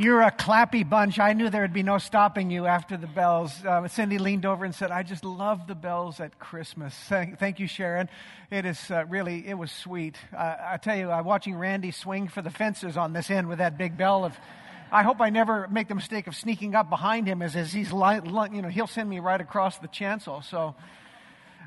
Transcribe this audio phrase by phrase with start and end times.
[0.00, 1.18] You're a clappy bunch.
[1.18, 3.62] I knew there would be no stopping you after the bells.
[3.62, 6.94] Uh, Cindy leaned over and said, I just love the bells at Christmas.
[7.10, 8.08] Thank, thank you, Sharon.
[8.50, 10.16] It is uh, really, it was sweet.
[10.34, 13.58] Uh, I tell you, I'm watching Randy swing for the fences on this end with
[13.58, 14.34] that big bell of,
[14.90, 17.92] I hope I never make the mistake of sneaking up behind him as, as he's,
[17.92, 20.40] li- li- you know, he'll send me right across the chancel.
[20.40, 20.76] So,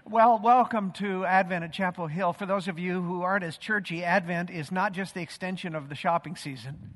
[0.10, 2.34] well, welcome to Advent at Chapel Hill.
[2.34, 5.88] For those of you who aren't as churchy, Advent is not just the extension of
[5.88, 6.96] the shopping season.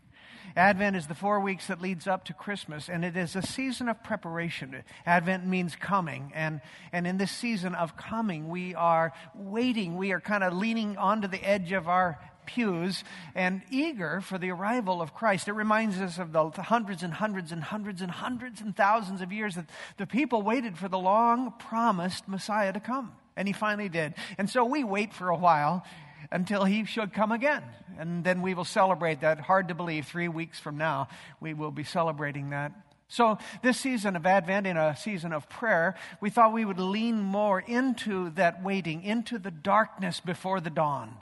[0.57, 3.87] Advent is the four weeks that leads up to Christmas, and it is a season
[3.87, 4.83] of preparation.
[5.05, 6.61] Advent means coming, and,
[6.91, 9.97] and in this season of coming, we are waiting.
[9.97, 13.03] We are kind of leaning onto the edge of our pews
[13.35, 15.47] and eager for the arrival of Christ.
[15.47, 19.31] It reminds us of the hundreds and hundreds and hundreds and hundreds and thousands of
[19.31, 23.11] years that the people waited for the long promised Messiah to come.
[23.35, 24.15] And he finally did.
[24.39, 25.85] And so we wait for a while
[26.31, 27.63] until he should come again.
[27.97, 29.39] And then we will celebrate that.
[29.39, 31.07] Hard to believe, three weeks from now,
[31.39, 32.71] we will be celebrating that.
[33.09, 37.21] So, this season of Advent, in a season of prayer, we thought we would lean
[37.21, 41.15] more into that waiting, into the darkness before the dawn.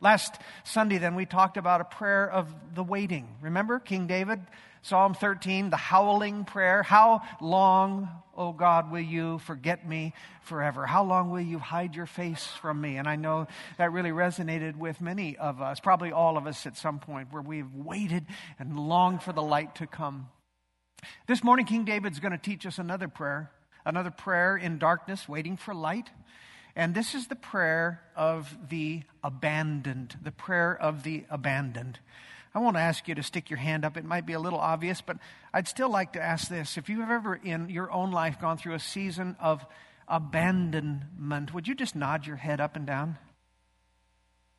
[0.00, 3.26] Last Sunday, then, we talked about a prayer of the waiting.
[3.40, 4.40] Remember King David?
[4.82, 6.82] Psalm 13, the howling prayer.
[6.82, 10.86] How long, O God, will you forget me forever?
[10.86, 12.96] How long will you hide your face from me?
[12.96, 13.46] And I know
[13.78, 17.42] that really resonated with many of us, probably all of us at some point, where
[17.42, 18.26] we've waited
[18.58, 20.28] and longed for the light to come.
[21.28, 23.52] This morning, King David's going to teach us another prayer,
[23.84, 26.10] another prayer in darkness, waiting for light.
[26.74, 32.00] And this is the prayer of the abandoned, the prayer of the abandoned.
[32.54, 33.96] I won't ask you to stick your hand up.
[33.96, 35.16] It might be a little obvious, but
[35.54, 36.76] I'd still like to ask this.
[36.76, 39.64] If you've ever in your own life gone through a season of
[40.06, 43.16] abandonment, would you just nod your head up and down?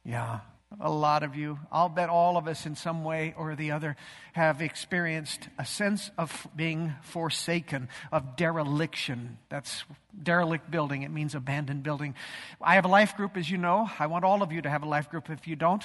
[0.04, 0.40] Yeah,
[0.82, 1.60] a lot of you.
[1.72, 3.96] I'll bet all of us in some way or the other
[4.34, 9.38] have experienced a sense of being forsaken, of dereliction.
[9.50, 9.84] That's
[10.22, 11.04] derelict building.
[11.04, 12.16] It means abandoned building.
[12.60, 13.90] I have a life group, as you know.
[14.00, 15.30] I want all of you to have a life group.
[15.30, 15.84] If you don't,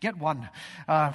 [0.00, 0.48] get one.
[0.86, 1.12] Uh,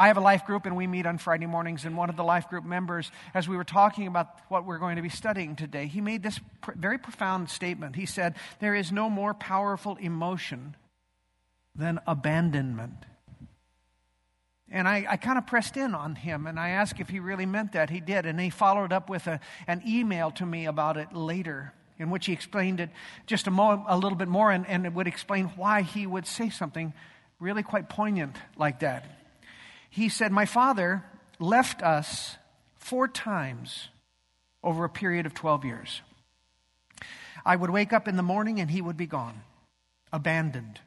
[0.00, 1.84] I have a life group and we meet on Friday mornings.
[1.84, 4.96] And one of the life group members, as we were talking about what we're going
[4.96, 7.96] to be studying today, he made this pr- very profound statement.
[7.96, 10.74] He said, There is no more powerful emotion
[11.76, 12.94] than abandonment.
[14.70, 17.44] And I, I kind of pressed in on him and I asked if he really
[17.44, 17.90] meant that.
[17.90, 18.24] He did.
[18.24, 22.24] And he followed up with a, an email to me about it later, in which
[22.24, 22.88] he explained it
[23.26, 26.26] just a, mo- a little bit more and, and it would explain why he would
[26.26, 26.94] say something
[27.38, 29.19] really quite poignant like that
[29.90, 31.04] he said, My father
[31.38, 32.36] left us
[32.76, 33.88] four times
[34.62, 36.00] over a period of 12 years.
[37.44, 39.42] I would wake up in the morning and he would be gone,
[40.12, 40.80] abandoned.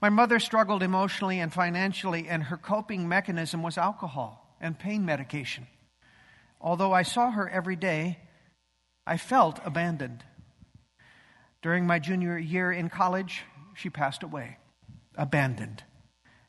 [0.00, 5.66] My mother struggled emotionally and financially, and her coping mechanism was alcohol and pain medication.
[6.60, 8.18] Although I saw her every day,
[9.06, 10.24] I felt abandoned.
[11.62, 13.44] During my junior year in college,
[13.74, 14.58] she passed away,
[15.16, 15.84] abandoned.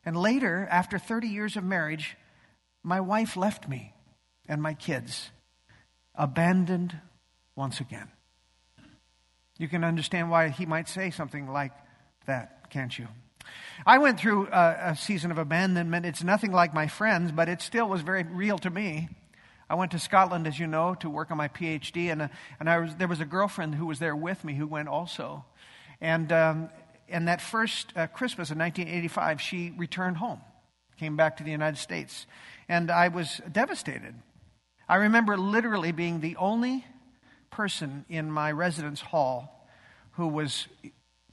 [0.06, 2.16] And later, after 30 years of marriage,
[2.84, 3.94] my wife left me
[4.48, 5.32] and my kids,
[6.14, 6.96] abandoned
[7.56, 8.10] once again.
[9.58, 11.72] You can understand why he might say something like
[12.28, 13.08] that, can't you?
[13.86, 16.06] I went through a, a, season of abandonment.
[16.06, 19.10] It's nothing like my friends, but it still was very real to me.
[19.70, 22.28] I went to Scotland, as you know, to work on my PhD, and, uh,
[22.60, 25.46] and I was, there was a girlfriend who was there with me who went also.
[26.02, 26.70] And um,
[27.10, 30.42] and that first uh, Christmas in 1985, she returned home,
[31.00, 32.26] came back to the United States.
[32.68, 34.16] And I was devastated.
[34.88, 36.86] I remember literally being the only
[37.52, 39.68] person in my residence hall
[40.14, 40.68] who was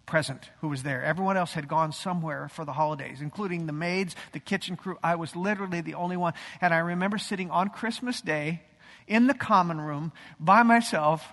[0.07, 1.03] present, who was there.
[1.03, 4.99] Everyone else had gone somewhere for the holidays, including the maids, the kitchen crew.
[5.03, 6.35] I was literally the only one.
[6.61, 8.63] And I remember sitting on Christmas Day
[9.07, 11.27] in the common room by myself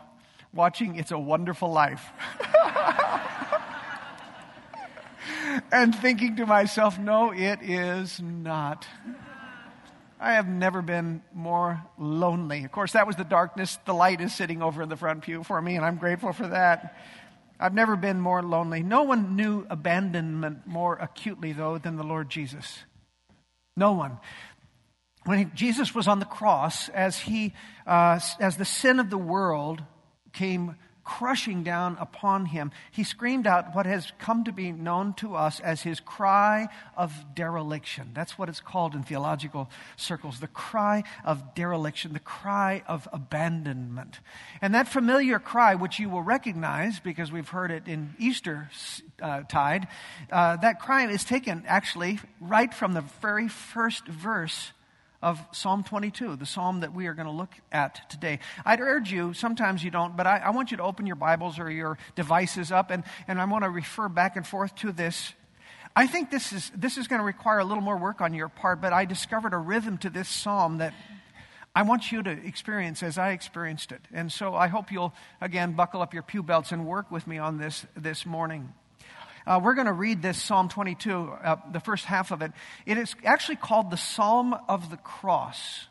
[0.54, 2.06] watching It's a Wonderful Life.
[5.72, 8.88] and thinking to myself, no, it is not.
[10.20, 12.66] I have never been more lonely.
[12.66, 13.78] Of course, that was the darkness.
[13.86, 16.48] The light is sitting over in the front pew for me, and I'm grateful for
[16.48, 16.98] that.
[17.60, 18.84] I've never been more lonely.
[18.84, 22.80] No one knew abandonment more acutely, though, than the Lord Jesus.
[23.78, 24.18] No one.
[25.26, 27.54] When he, Jesus was on the cross, as, he,
[27.88, 29.84] uh, as the sin of the world
[30.34, 30.76] came
[31.10, 35.60] crushing down upon him, he screamed out what has come to be known to us
[35.60, 38.12] as his cry of dereliction.
[38.14, 44.20] That's what it's called in theological circles the cry of dereliction, the cry of abandonment.
[44.62, 48.70] And that familiar cry, which you will recognize because we've heard it in Easter
[49.20, 49.88] uh, tide,
[50.32, 54.74] uh, that cry is taken actually right from the very first verse
[55.22, 58.40] of Psalm 22, the psalm that we are going to look at today.
[58.66, 61.60] I'd urge you, sometimes you don't, but I, I, want you to open your Bibles
[61.60, 65.34] or your devices up, and, and I want to refer back and forth to this.
[65.96, 68.48] I think this is, this is going to require a little more work on your
[68.48, 70.94] part, but I discovered a rhythm to this psalm that
[71.76, 74.02] I want you to experience as I experienced it.
[74.14, 77.38] And so I hope you'll, again, buckle up your pew belts and work with me
[77.38, 78.74] on this this morning.
[79.50, 82.52] Uh, we're going to read this Psalm 22, uh, the first half of it.
[82.86, 85.88] It is actually called the Psalm of the Cross.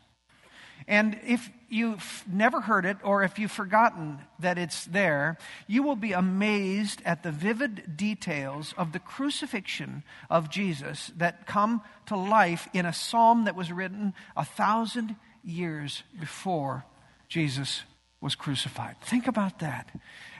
[0.87, 5.97] And if you've never heard it, or if you've forgotten that it's there, you will
[5.97, 12.69] be amazed at the vivid details of the crucifixion of Jesus that come to life
[12.73, 16.85] in a psalm that was written a thousand years before
[17.27, 17.81] Jesus
[18.21, 18.95] was crucified.
[19.01, 19.89] Think about that.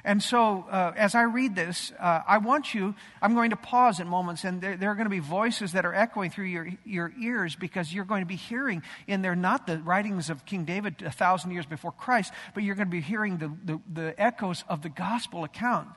[0.10, 4.00] And so, uh, as I read this, uh, I want you, I'm going to pause
[4.00, 6.68] at moments, and there, there, are going to be voices that are echoing through your,
[6.84, 10.66] your ears because you're going to be hearing in there not the writings of King
[10.66, 14.20] David a thousand years before Christ, but you're going to be hearing the, the, the
[14.20, 15.90] echoes of the gospel account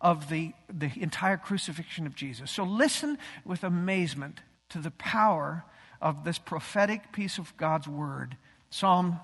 [0.00, 2.52] of the, the entire crucifixion of Jesus.
[2.52, 5.64] So, listen with amazement to the power
[6.00, 8.36] of this prophetic piece of God's word
[8.70, 9.18] Psalm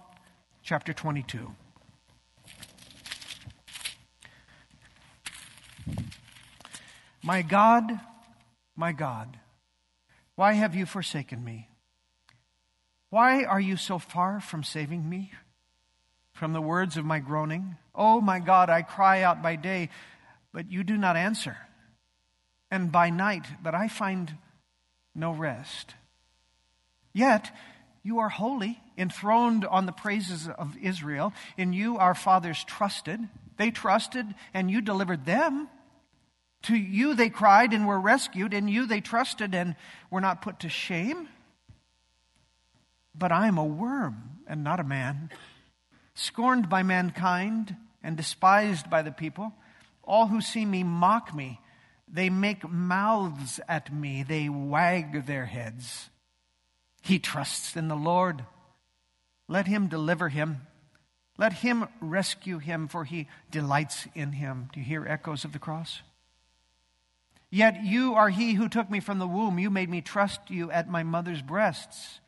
[0.64, 1.54] chapter 22.
[7.22, 8.00] My God,
[8.76, 9.38] my God,
[10.34, 11.68] why have you forsaken me?
[13.10, 15.32] Why are you so far from saving me
[16.32, 17.76] from the words of my groaning?
[17.94, 19.90] Oh, my God, I cry out by day,
[20.52, 21.56] but you do not answer,
[22.70, 24.36] and by night, but I find
[25.14, 25.94] no rest.
[27.12, 27.54] Yet
[28.02, 31.32] you are holy, enthroned on the praises of Israel.
[31.56, 33.20] In you our fathers trusted.
[33.58, 35.68] They trusted, and you delivered them.
[36.62, 38.54] To you they cried and were rescued.
[38.54, 39.74] In you they trusted and
[40.10, 41.28] were not put to shame.
[43.14, 45.30] But I am a worm and not a man,
[46.14, 49.52] scorned by mankind and despised by the people.
[50.02, 51.60] All who see me mock me.
[52.08, 54.22] They make mouths at me.
[54.22, 56.10] They wag their heads.
[57.02, 58.44] He trusts in the Lord.
[59.48, 60.66] Let him deliver him.
[61.38, 64.68] Let him rescue him, for he delights in him.
[64.72, 66.02] Do you hear echoes of the cross?
[67.54, 69.58] Yet you are he who took me from the womb.
[69.58, 72.20] You made me trust you at my mother's breasts.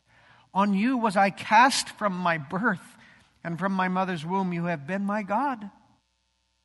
[0.53, 2.99] On you was I cast from my birth,
[3.43, 5.71] and from my mother's womb you have been my God.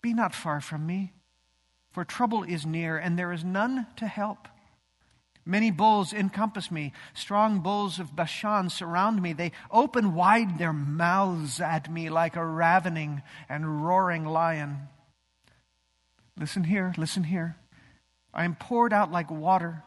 [0.02, 1.14] Be not far from me,
[1.94, 4.50] for trouble is near, and there is none to help.
[5.46, 6.92] Many bulls encompass me.
[7.14, 9.32] Strong bulls of Bashan surround me.
[9.32, 14.90] They open wide their mouths at me like a ravening and roaring lion.
[16.38, 17.56] Listen here, listen here.
[18.34, 19.84] I am poured out like water.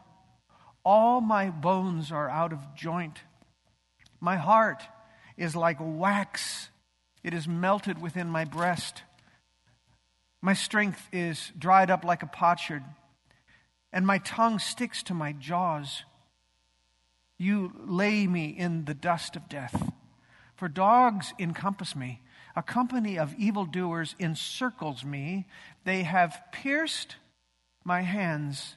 [0.83, 3.19] All my bones are out of joint.
[4.19, 4.83] My heart
[5.37, 6.69] is like wax,
[7.23, 9.03] it is melted within my breast.
[10.41, 12.83] My strength is dried up like a potsherd
[13.93, 16.03] and my tongue sticks to my jaws.
[17.37, 19.91] You lay me in the dust of death.
[20.55, 22.21] For dogs encompass me.
[22.55, 25.45] A company of evildoers encircles me.
[25.85, 27.17] They have pierced
[27.83, 28.75] my hands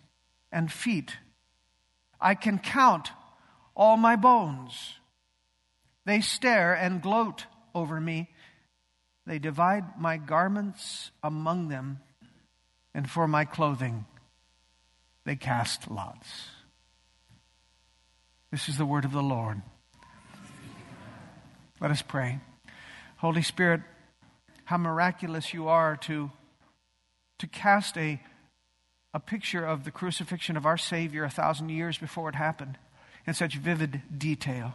[0.51, 1.17] and feet.
[2.21, 3.11] I can count
[3.75, 4.95] all my bones.
[6.05, 8.31] They stare and gloat over me.
[9.27, 12.01] They divide my garments among them,
[12.95, 14.07] and for my clothing
[15.25, 16.29] they cast lots.
[18.53, 19.61] This is the word of the Lord.
[21.81, 22.39] Let us pray.
[23.17, 23.81] Holy Spirit,
[24.65, 26.31] how miraculous you are to,
[27.41, 28.21] to cast a,
[29.17, 32.77] a picture of the crucifixion of our Savior a thousand years before it happened
[33.27, 34.75] in such vivid detail.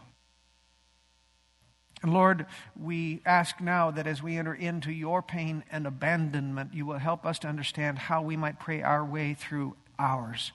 [2.02, 2.46] And Lord,
[2.76, 7.24] we ask now that as we enter into your pain and abandonment, you will help
[7.24, 10.50] us to understand how we might pray our way through ours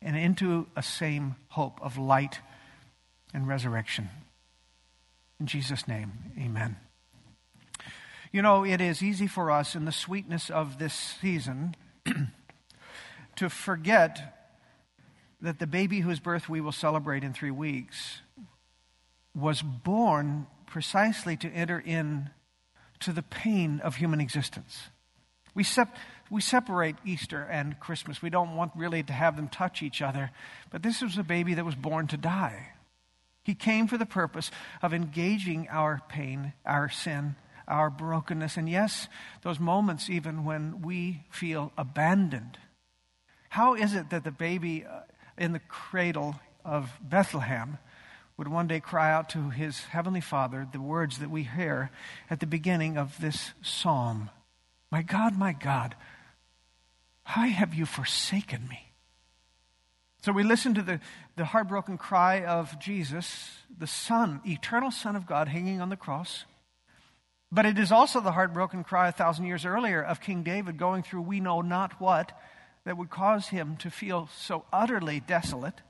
[0.00, 2.38] and into a same hope of light
[3.34, 4.08] and resurrection.
[5.40, 6.76] In Jesus' name, amen.
[8.30, 11.74] You know, it is easy for us in the sweetness of this season
[13.36, 14.38] to forget
[15.40, 18.20] that the baby whose birth we will celebrate in three weeks
[19.34, 22.30] was born precisely to enter in
[23.00, 24.88] to the pain of human existence.
[25.54, 25.96] We, sep-
[26.30, 28.22] we separate Easter and Christmas.
[28.22, 30.30] We don't want really to have them touch each other.
[30.70, 32.68] But this was a baby that was born to die.
[33.44, 34.50] He came for the purpose
[34.82, 37.34] of engaging our pain, our sin,
[37.66, 39.08] our brokenness, and yes,
[39.42, 42.58] those moments even when we feel abandoned.
[43.52, 45.00] How is it that the baby uh,
[45.36, 47.76] in the cradle of Bethlehem
[48.38, 51.90] would one day cry out to his heavenly Father the words that we hear
[52.30, 54.30] at the beginning of this psalm
[54.90, 55.96] My God, my God,
[57.34, 58.90] why have you forsaken me?
[60.22, 60.98] So we listen to the,
[61.36, 66.46] the heartbroken cry of Jesus, the Son, eternal Son of God, hanging on the cross.
[67.50, 71.02] But it is also the heartbroken cry a thousand years earlier of King David going
[71.02, 72.32] through we know not what
[72.84, 75.80] that would cause him to feel so utterly desolate.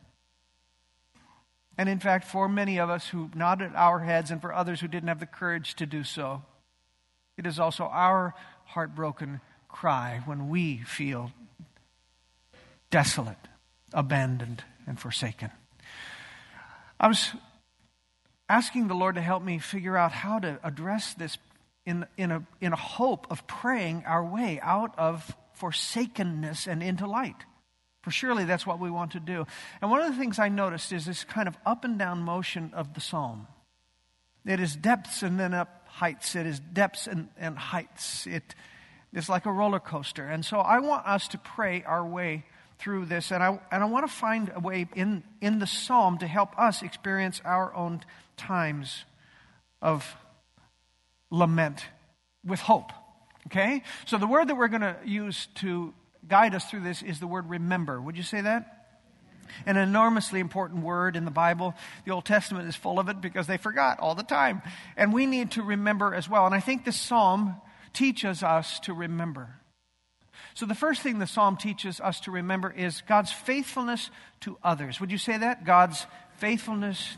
[1.78, 4.88] And in fact, for many of us who nodded our heads and for others who
[4.88, 6.42] didn't have the courage to do so,
[7.38, 8.34] it is also our
[8.66, 11.32] heartbroken cry when we feel
[12.90, 13.48] desolate,
[13.94, 15.50] abandoned, and forsaken.
[17.00, 17.30] I was
[18.48, 21.38] asking the Lord to help me figure out how to address this
[21.86, 27.06] in, in, a, in a hope of praying our way out of forsakenness and into
[27.06, 27.36] light.
[28.02, 29.46] For surely that's what we want to do.
[29.80, 32.72] And one of the things I noticed is this kind of up and down motion
[32.74, 33.46] of the psalm.
[34.44, 36.34] It is depths and then up heights.
[36.34, 38.26] It is depths and, and heights.
[38.26, 38.56] It
[39.12, 40.26] is like a roller coaster.
[40.26, 42.44] And so I want us to pray our way
[42.80, 43.30] through this.
[43.30, 46.58] And I, and I want to find a way in, in the psalm to help
[46.58, 48.00] us experience our own
[48.36, 49.04] times
[49.80, 50.16] of
[51.30, 51.84] lament
[52.44, 52.90] with hope.
[53.46, 53.82] Okay?
[54.06, 55.92] So the word that we're going to use to
[56.28, 58.00] guide us through this is the word remember.
[58.00, 58.78] Would you say that?
[59.66, 61.74] An enormously important word in the Bible.
[62.04, 64.62] The Old Testament is full of it because they forgot all the time.
[64.96, 66.46] And we need to remember as well.
[66.46, 67.56] And I think this psalm
[67.92, 69.50] teaches us to remember.
[70.54, 75.00] So, the first thing the psalm teaches us to remember is God's faithfulness to others.
[75.00, 75.64] Would you say that?
[75.64, 76.06] God's
[76.36, 77.16] faithfulness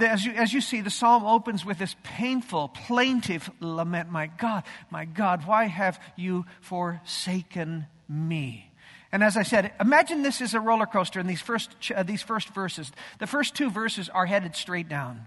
[0.00, 4.64] as you, as you see, the psalm opens with this painful, plaintive lament My God,
[4.90, 8.70] my God, why have you forsaken me?
[9.10, 12.22] And as I said, imagine this is a roller coaster in these first, uh, these
[12.22, 12.92] first verses.
[13.18, 15.26] The first two verses are headed straight down.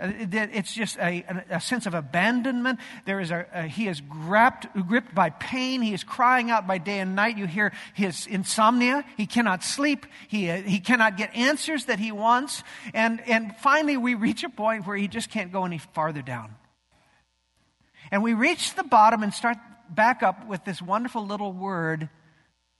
[0.00, 2.78] Uh, it's just a, a, sense of abandonment.
[3.04, 5.82] There is a, a, he is gripped by pain.
[5.82, 7.36] He is crying out by day and night.
[7.36, 9.04] You hear his insomnia.
[9.16, 10.06] He cannot sleep.
[10.28, 12.62] He, uh, he cannot get answers that he wants.
[12.94, 16.54] And, and finally, we reach a point where he just can't go any farther down.
[18.12, 19.58] And we reach the bottom and start
[19.90, 22.08] back up with this wonderful little word,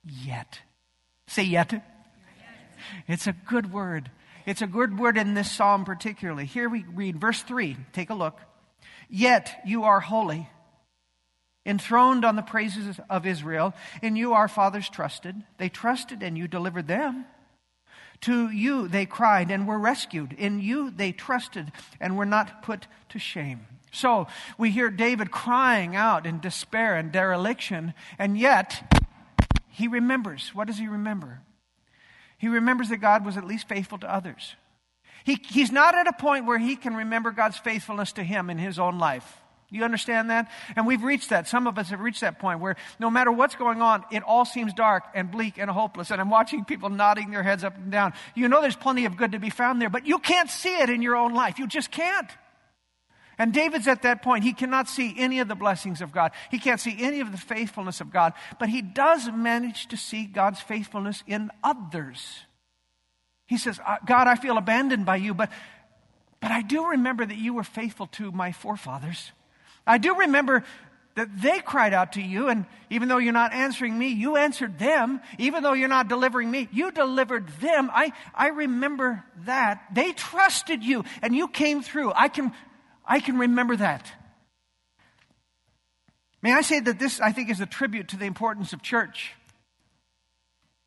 [0.05, 0.59] yet.
[1.27, 1.83] Say yet.
[3.07, 4.09] It's a good word.
[4.49, 6.45] It's a good word in this psalm, particularly.
[6.45, 7.77] Here we read verse 3.
[7.93, 8.39] Take a look.
[9.07, 10.49] Yet you are holy,
[11.67, 13.75] enthroned on the praises of Israel.
[14.01, 15.35] In you our fathers trusted.
[15.59, 17.25] They trusted, and you delivered them.
[18.21, 20.33] To you they cried and were rescued.
[20.33, 23.67] In you they trusted and were not put to shame.
[23.91, 24.25] So
[24.57, 28.97] we hear David crying out in despair and dereliction, and yet
[29.67, 30.55] he remembers.
[30.55, 31.43] What does he remember?
[32.39, 34.55] He remembers that God was at least faithful to others.
[35.25, 38.57] He, he's not at a point where he can remember God's faithfulness to him in
[38.57, 39.41] his own life.
[39.69, 40.49] You understand that?
[40.75, 41.47] And we've reached that.
[41.47, 44.45] Some of us have reached that point where no matter what's going on, it all
[44.45, 46.09] seems dark and bleak and hopeless.
[46.09, 48.13] And I'm watching people nodding their heads up and down.
[48.33, 50.89] You know there's plenty of good to be found there, but you can't see it
[50.89, 51.59] in your own life.
[51.59, 52.29] You just can't.
[53.39, 54.43] And David's at that point.
[54.43, 56.31] He cannot see any of the blessings of God.
[56.51, 58.33] He can't see any of the faithfulness of God.
[58.59, 62.41] But he does manage to see God's faithfulness in others.
[63.47, 65.49] He says, uh, God, I feel abandoned by you, but,
[66.41, 69.31] but I do remember that you were faithful to my forefathers.
[69.87, 70.65] I do remember
[71.15, 74.77] that they cried out to you, and even though you're not answering me, you answered
[74.77, 75.19] them.
[75.37, 77.89] Even though you're not delivering me, you delivered them.
[77.93, 79.83] I, I remember that.
[79.93, 82.13] They trusted you, and you came through.
[82.15, 82.53] I can
[83.09, 84.11] I can remember that.
[86.43, 89.33] May I say that this, I think, is a tribute to the importance of church.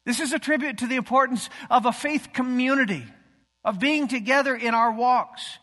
[0.06, 3.04] This is a tribute to the importance of a faith community,
[3.64, 5.58] of being together in our walks.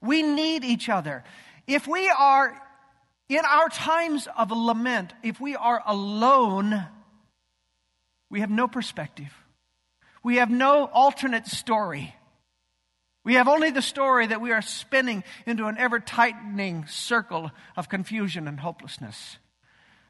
[0.00, 1.24] We need each other.
[1.66, 2.60] If we are
[3.28, 6.86] in our times of lament, if we are alone,
[8.30, 9.32] we have no perspective.
[10.22, 12.14] We have no alternate story.
[13.24, 17.88] We have only the story that we are spinning into an ever tightening circle of
[17.88, 19.38] confusion and hopelessness.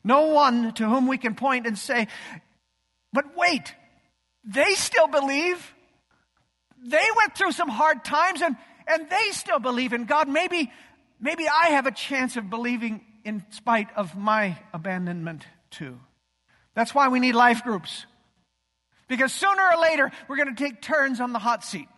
[0.03, 2.09] No one to whom we can point and say,
[3.13, 3.73] but wait,
[4.45, 5.75] they still believe.
[6.85, 8.57] They went through some hard times and,
[8.87, 10.29] and they still believe in God.
[10.29, 10.71] Maybe,
[11.21, 15.99] maybe I have a chance of believing in spite of my abandonment too.
[16.75, 18.05] That's why we need life groups.
[19.07, 21.89] Because sooner or later, we're going to take turns on the hot seat.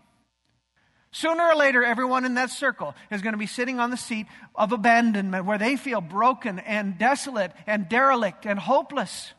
[1.16, 4.26] Sooner or later, everyone in that circle is going to be sitting on the seat
[4.54, 9.32] of abandonment where they feel broken and desolate and derelict and hopeless.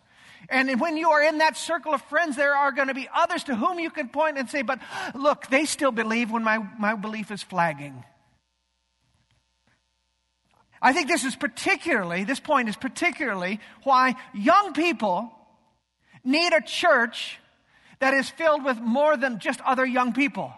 [0.49, 3.43] And when you are in that circle of friends, there are going to be others
[3.43, 4.79] to whom you can point and say, but
[5.13, 8.03] look, they still believe when my, my belief is flagging.
[10.81, 15.31] I think this is particularly, this point is particularly why young people
[16.23, 17.37] need a church
[17.99, 20.51] that is filled with more than just other young people.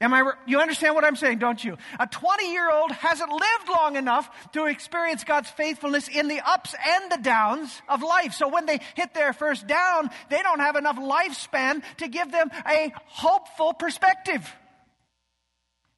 [0.00, 1.76] Am I, you understand what I'm saying, don't you?
[1.98, 6.74] A 20 year old hasn't lived long enough to experience God's faithfulness in the ups
[6.86, 8.32] and the downs of life.
[8.32, 12.48] So when they hit their first down, they don't have enough lifespan to give them
[12.64, 14.48] a hopeful perspective.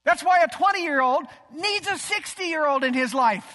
[0.05, 3.47] That's why a 20 year old needs a 60 year old in his life.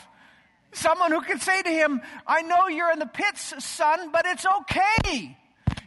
[0.73, 4.45] Someone who can say to him, I know you're in the pits, son, but it's
[4.45, 5.37] okay.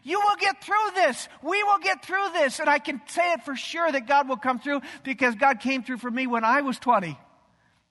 [0.08, 1.28] You will get through this.
[1.42, 2.60] We will get through this.
[2.60, 5.82] And I can say it for sure that God will come through because God came
[5.82, 7.18] through for me when I was 20,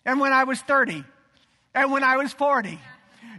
[0.04, 1.04] and when I was 30,
[1.76, 2.80] and when I was 40,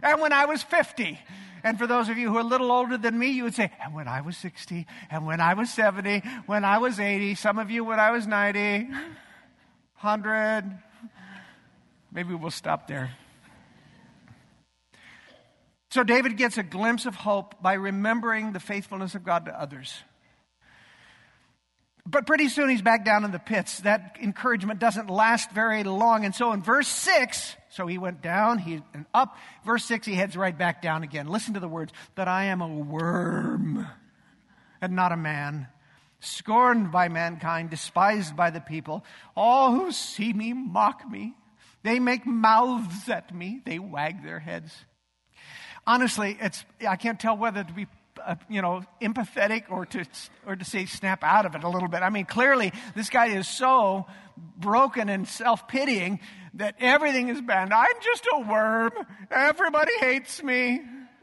[0.01, 1.19] and when I was 50.
[1.61, 3.69] And for those of you who are a little older than me, you would say,
[3.83, 7.59] and when I was 60, and when I was 70, when I was 80, some
[7.59, 8.87] of you when I was 90,
[9.99, 10.79] 100.
[12.13, 13.11] Maybe we'll stop there.
[15.91, 19.93] So David gets a glimpse of hope by remembering the faithfulness of God to others.
[22.05, 23.79] But pretty soon he's back down in the pits.
[23.79, 26.25] That encouragement doesn't last very long.
[26.25, 29.35] And so in verse 6, so he went down, he and up.
[29.65, 31.27] Verse 6, he heads right back down again.
[31.27, 33.87] Listen to the words that I am a worm
[34.81, 35.67] and not a man,
[36.19, 39.03] scorned by mankind, despised by the people.
[39.35, 41.35] All who see me mock me.
[41.83, 44.85] They make mouths at me, they wag their heads
[45.85, 47.87] honestly, it's, I can't tell whether to be
[48.25, 50.05] uh, you know, empathetic or to,
[50.45, 52.01] or to say snap out of it a little bit.
[52.01, 54.05] I mean, clearly, this guy is so
[54.57, 56.19] broken and self pitying
[56.55, 57.71] that everything is bad.
[57.71, 58.91] I'm just a worm.
[59.31, 60.81] Everybody hates me.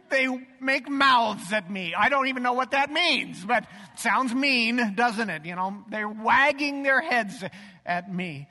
[0.08, 0.28] They
[0.60, 1.92] make mouths at me.
[1.94, 5.45] I don't even know what that means, but sounds mean, doesn't it?
[5.45, 7.42] You know, they're wagging their heads
[7.84, 8.49] at me.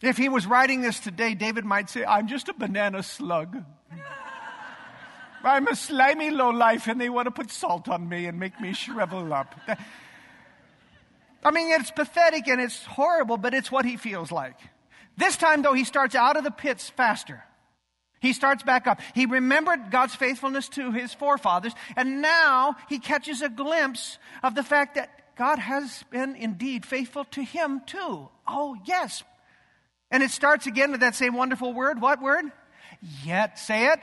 [0.00, 3.64] If he was writing this today, David might say, I'm just a banana slug.
[5.46, 8.60] I'm a slimy low life and they want to put salt on me and make
[8.60, 9.54] me shrivel up.
[11.44, 14.56] I mean, it's pathetic and it's horrible, but it's what he feels like.
[15.16, 17.44] This time, though, he starts out of the pits faster.
[18.20, 19.00] He starts back up.
[19.14, 24.62] He remembered God's faithfulness to his forefathers, and now he catches a glimpse of the
[24.62, 28.28] fact that God has been indeed faithful to him too.
[28.48, 29.22] Oh, yes.
[30.10, 32.00] And it starts again with that same wonderful word.
[32.00, 32.46] What word?
[33.24, 33.58] Yet.
[33.58, 34.00] Say it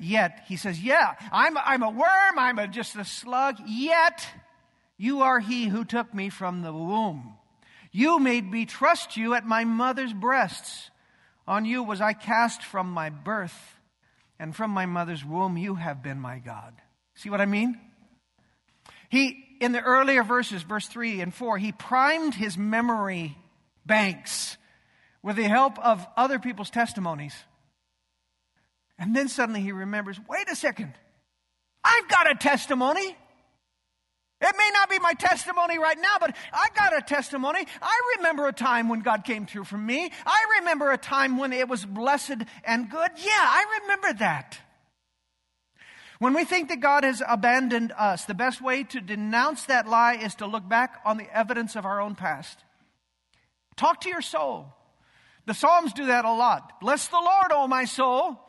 [0.00, 0.44] yet.
[0.46, 4.26] He says, Yeah, I'm, I'm a worm, I'm a, just a slug, yet
[4.96, 7.34] you are he who took me from the womb.
[7.90, 10.90] You made me trust you at my mother's breasts.
[11.46, 13.78] On you was I cast from my birth,
[14.38, 16.74] and from my mother's womb you have been my God.
[17.14, 17.78] See what I mean?
[19.08, 23.36] He, in the earlier verses, verse 3 and 4, he primed his memory
[23.86, 24.56] banks
[25.22, 27.34] with the help of other people's testimonies.
[28.98, 30.94] And then suddenly he remembers wait a second,
[31.82, 33.16] I've got a testimony.
[34.40, 37.66] It may not be my testimony right now, but I got a testimony.
[37.80, 40.10] I remember a time when God came through for me.
[40.26, 43.10] I remember a time when it was blessed and good.
[43.16, 44.58] Yeah, I remember that.
[46.18, 50.14] When we think that God has abandoned us, the best way to denounce that lie
[50.14, 52.58] is to look back on the evidence of our own past.
[53.76, 54.74] Talk to your soul.
[55.46, 56.80] The Psalms do that a lot.
[56.80, 58.43] Bless the Lord, O my soul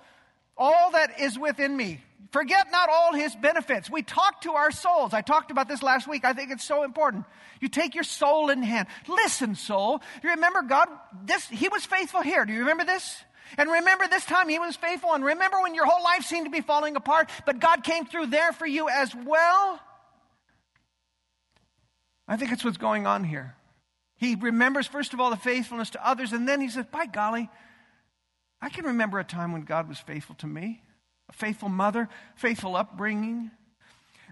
[0.58, 2.02] all that is within me.
[2.32, 3.89] Forget not all his benefits.
[3.89, 5.13] We talk to our souls.
[5.13, 6.26] I talked about this last week.
[6.26, 7.26] I think it's so important.
[7.62, 8.88] You take your soul in hand.
[9.08, 10.02] Listen, soul.
[10.22, 10.89] You remember God,
[11.24, 12.44] this, he was faithful here.
[12.46, 13.24] Do you remember this?
[13.58, 15.13] And remember this time he was faithful.
[15.13, 18.28] And remember when your whole life seemed to be falling apart, but God came through
[18.28, 19.80] there for you as well?
[22.28, 23.56] I think it's what's going on here.
[24.18, 27.50] He remembers, first of all, the faithfulness to others, and then he says, By golly,
[28.65, 30.82] I can remember a time when God was faithful to me,
[31.30, 33.51] a faithful mother, faithful upbringing.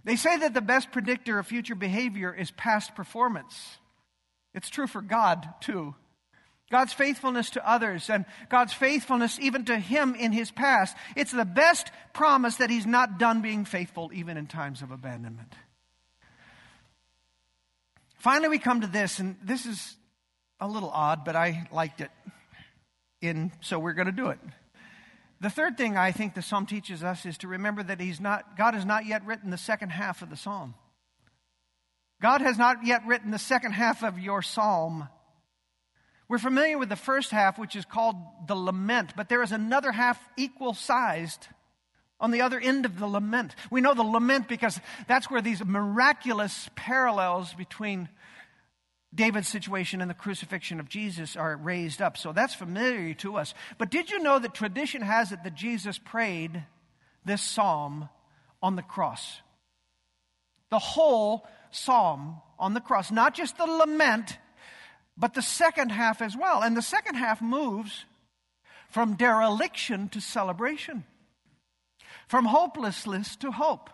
[0.05, 3.77] They say that the best predictor of future behavior is past performance.
[4.55, 5.93] It's true for God, too.
[6.71, 10.97] God's faithfulness to others and God's faithfulness even to Him in His past.
[11.15, 15.53] It's the best promise that He's not done being faithful even in times of abandonment.
[18.17, 19.95] Finally, we come to this, and this is
[20.59, 22.09] a little odd, but I liked it
[23.23, 24.39] in, so we're going to do it.
[25.39, 28.57] The third thing I think the psalm teaches us is to remember that he's not,
[28.57, 30.75] God has not yet written the second half of the psalm.
[32.21, 35.09] God has not yet written the second half of your psalm.
[36.29, 38.15] We're familiar with the first half, which is called
[38.47, 41.47] the lament, but there is another half equal sized
[42.19, 43.53] on the other end of the lament.
[43.69, 48.07] We know the lament because that's where these miraculous parallels between
[49.13, 52.17] David's situation and the crucifixion of Jesus are raised up.
[52.17, 53.53] So that's familiar to us.
[53.77, 56.63] But did you know that tradition has it that Jesus prayed
[57.23, 58.09] this psalm
[58.61, 59.41] on the cross?
[60.71, 64.37] The whole psalm on the cross, not just the lament,
[65.15, 66.63] but the second half as well.
[66.63, 68.05] And the second half moves
[68.89, 71.03] from dereliction to celebration,
[72.27, 73.89] from hopelessness to hope.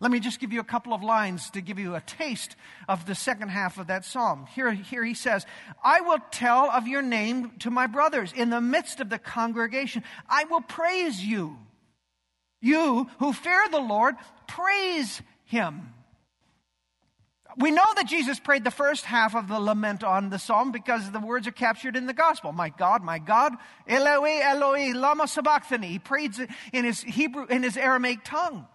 [0.00, 2.56] Let me just give you a couple of lines to give you a taste
[2.88, 4.46] of the second half of that psalm.
[4.54, 5.44] Here, here he says,
[5.84, 10.02] I will tell of your name to my brothers in the midst of the congregation.
[10.26, 11.58] I will praise you.
[12.62, 14.14] You who fear the Lord,
[14.46, 15.92] praise him.
[17.58, 21.10] We know that Jesus prayed the first half of the lament on the psalm because
[21.10, 22.52] the words are captured in the gospel.
[22.52, 23.52] My God, my God,
[23.86, 25.88] Eloi, Eloi, lama sabachthani.
[25.88, 26.32] He prayed
[26.72, 28.66] in his Hebrew, in his Aramaic tongue.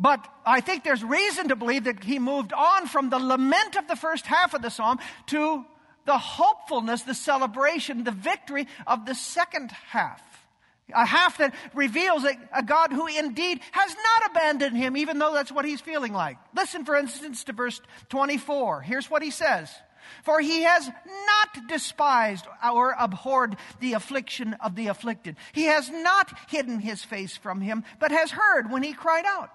[0.00, 3.86] But I think there's reason to believe that he moved on from the lament of
[3.86, 5.66] the first half of the psalm to
[6.06, 10.22] the hopefulness, the celebration, the victory of the second half.
[10.94, 15.34] A half that reveals a, a, God who indeed has not abandoned him, even though
[15.34, 16.38] that's what he's feeling like.
[16.56, 18.80] Listen, for instance, to verse 24.
[18.80, 19.70] Here's what he says
[20.24, 25.36] For he has not despised or abhorred the affliction of the afflicted.
[25.52, 29.50] He has not hidden his face from him, but has heard when he cried out.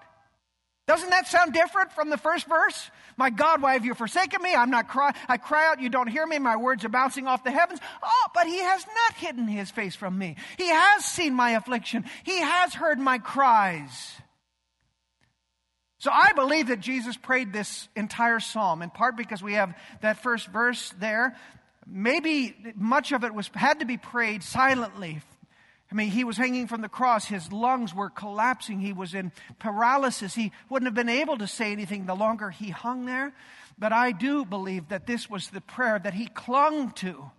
[0.86, 2.90] Doesn't that sound different from the first verse?
[3.16, 4.54] My God, why have you forsaken me?
[4.54, 5.12] I'm not cry.
[5.28, 6.38] I cry out, you don't hear me.
[6.38, 7.80] My words are bouncing off the heavens.
[8.02, 10.36] Oh, but he has not hidden his face from me.
[10.58, 12.04] He has seen my affliction.
[12.22, 14.12] He has heard my cries.
[15.98, 20.22] So I believe that Jesus prayed this entire psalm, in part because we have that
[20.22, 21.34] first verse there.
[21.84, 25.20] Maybe much of it was had to be prayed silently
[25.90, 27.26] I mean, he was hanging from the cross.
[27.26, 28.80] His lungs were collapsing.
[28.80, 30.34] He was in paralysis.
[30.34, 33.32] He wouldn't have been able to say anything the longer he hung there.
[33.78, 37.30] But I do believe that this was the prayer that he clung to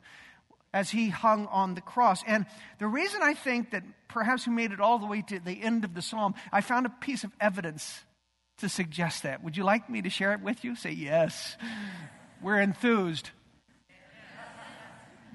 [0.73, 2.23] as he hung on the cross.
[2.25, 2.45] And
[2.79, 5.83] the reason I think that perhaps he made it all the way to the end
[5.83, 8.03] of the psalm, I found a piece of evidence
[8.59, 9.43] to suggest that.
[9.43, 10.75] Would you like me to share it with you?
[10.75, 11.57] Say yes.
[12.41, 13.31] We're enthused.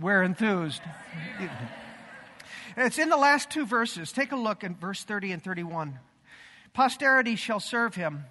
[0.01, 0.83] We're enthused.
[2.77, 4.13] It's in the last two verses.
[4.13, 5.99] Take a look at verse 30 and 31.
[6.73, 8.25] Posterity shall serve him.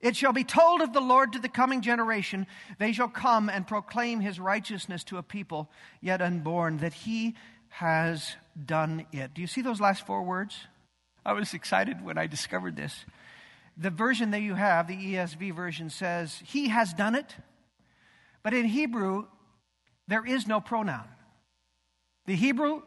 [0.00, 2.46] It shall be told of the Lord to the coming generation.
[2.78, 7.36] They shall come and proclaim his righteousness to a people yet unborn, that he
[7.68, 9.34] has done it.
[9.34, 10.58] Do you see those last four words?
[11.24, 13.04] I was excited when I discovered this.
[13.76, 17.34] The version that you have, the ESV version, says, He has done it.
[18.42, 19.26] But in Hebrew,
[20.08, 21.08] there is no pronoun.
[22.26, 22.82] The Hebrew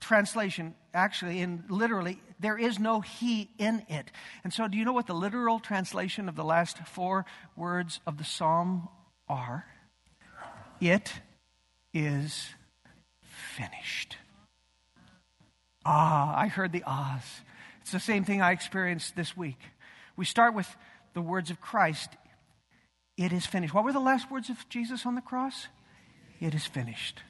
[0.00, 4.10] translation, actually, in literally, there is no he in it.
[4.44, 7.24] And so, do you know what the literal translation of the last four
[7.56, 8.88] words of the psalm
[9.28, 9.64] are?
[10.80, 11.12] It
[11.94, 12.48] is
[13.56, 14.16] finished.
[15.84, 17.40] Ah, I heard the ahs.
[17.80, 19.58] It's the same thing I experienced this week.
[20.16, 20.68] We start with
[21.14, 22.10] the words of Christ.
[23.16, 23.72] It is finished.
[23.72, 25.68] What were the last words of Jesus on the cross?
[26.40, 27.22] It is finished.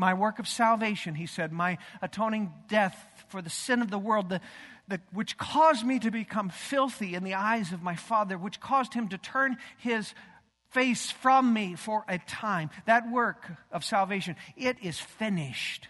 [0.00, 2.96] My work of salvation, he said, my atoning death
[3.28, 4.40] for the sin of the world, the,
[4.88, 8.94] the, which caused me to become filthy in the eyes of my Father, which caused
[8.94, 10.14] him to turn his
[10.70, 12.70] face from me for a time.
[12.86, 15.86] That work of salvation, it is finished.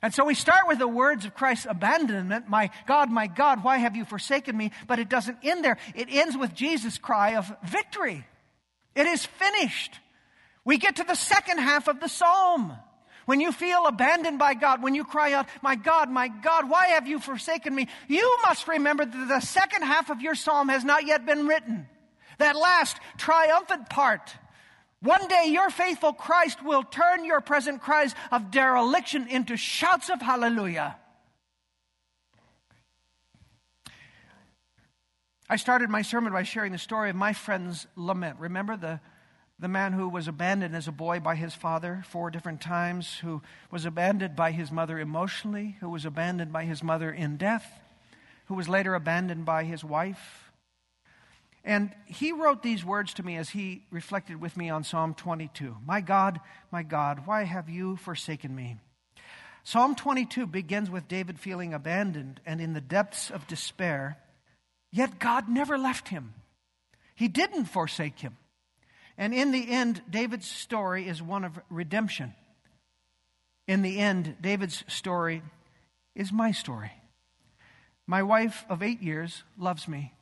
[0.00, 3.76] And so we start with the words of Christ's abandonment My God, my God, why
[3.76, 4.70] have you forsaken me?
[4.86, 5.76] But it doesn't end there.
[5.94, 8.24] It ends with Jesus' cry of victory.
[8.94, 10.00] It is finished.
[10.64, 12.72] We get to the second half of the psalm.
[13.24, 16.88] When you feel abandoned by God, when you cry out, My God, my God, why
[16.88, 17.88] have you forsaken me?
[18.08, 21.88] You must remember that the second half of your psalm has not yet been written.
[22.38, 24.34] That last triumphant part.
[25.00, 30.20] One day your faithful Christ will turn your present cries of dereliction into shouts of
[30.20, 30.96] hallelujah.
[35.50, 38.38] I started my sermon by sharing the story of my friend's lament.
[38.38, 39.00] Remember the
[39.62, 43.40] the man who was abandoned as a boy by his father four different times, who
[43.70, 47.64] was abandoned by his mother emotionally, who was abandoned by his mother in death,
[48.46, 50.50] who was later abandoned by his wife.
[51.64, 55.76] And he wrote these words to me as he reflected with me on Psalm 22
[55.86, 56.40] My God,
[56.72, 58.78] my God, why have you forsaken me?
[59.62, 64.18] Psalm 22 begins with David feeling abandoned and in the depths of despair,
[64.90, 66.34] yet God never left him.
[67.14, 68.36] He didn't forsake him.
[69.18, 72.34] And in the end, David's story is one of redemption.
[73.68, 75.42] In the end, David's story
[76.14, 76.92] is my story.
[78.06, 80.12] My wife of eight years loves me.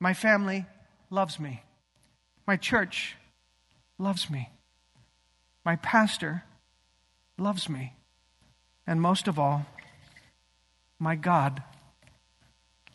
[0.00, 0.66] My family
[1.10, 1.62] loves me.
[2.46, 3.16] My church
[3.98, 4.50] loves me.
[5.64, 6.44] My pastor
[7.38, 7.94] loves me.
[8.86, 9.66] And most of all,
[10.98, 11.62] my God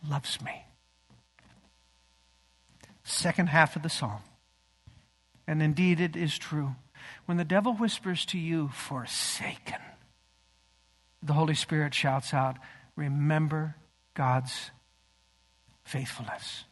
[0.07, 0.65] loves me.
[3.03, 4.21] Second half of the psalm.
[5.51, 6.77] And indeed, it is true.
[7.25, 9.81] When the devil whispers to you, forsaken,
[11.21, 12.55] the Holy Spirit shouts out,
[12.95, 13.75] remember
[14.13, 14.71] God's
[15.83, 16.63] faithfulness.